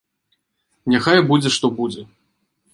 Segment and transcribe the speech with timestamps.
[0.95, 2.09] Няхай будзе што будзе.